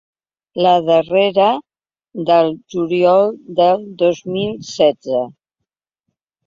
La 0.67 0.71
darrera, 0.85 1.49
del 2.31 2.51
juliol 2.75 3.31
del 3.61 3.87
dos 4.03 4.27
mil 4.35 4.61
setze. 4.75 5.25